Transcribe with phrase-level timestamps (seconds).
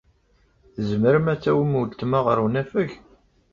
[0.73, 2.89] Tzemrem ad tawim weltma ɣer unafag?